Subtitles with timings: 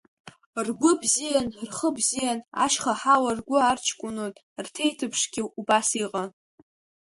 [0.65, 6.29] Ргәы бзиан, рхы бзиан, ашьха ҳауа ргәы арҷкәынон, рҭеиҭԥшгьы убас иҟан.